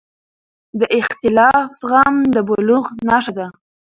[0.79, 3.47] د اختلاف زغم د بلوغ نښه ده